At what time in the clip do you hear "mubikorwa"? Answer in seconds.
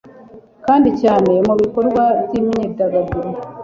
1.47-2.03